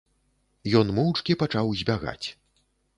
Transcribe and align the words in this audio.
Ён 0.79 0.87
моўчкі 1.01 1.37
пачаў 1.45 1.73
збягаць. 1.85 2.27